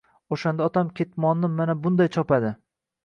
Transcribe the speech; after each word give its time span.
O‘shanda 0.35 0.65
otam: 0.69 0.89
“Ketmonni 1.01 1.51
mana 1.59 1.77
bunday 1.85 2.11
chopadi. 2.17 2.55